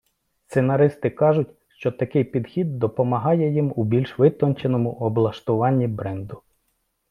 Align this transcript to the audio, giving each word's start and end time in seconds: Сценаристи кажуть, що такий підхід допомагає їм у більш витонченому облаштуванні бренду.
Сценаристи 0.47 1.09
кажуть, 1.09 1.47
що 1.67 1.91
такий 1.91 2.23
підхід 2.23 2.79
допомагає 2.79 3.51
їм 3.53 3.73
у 3.75 3.83
більш 3.83 4.19
витонченому 4.19 4.91
облаштуванні 4.91 5.87
бренду. 5.87 6.41